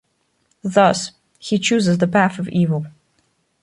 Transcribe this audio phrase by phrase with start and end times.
[0.63, 2.87] Thus, he chooses the path of evil.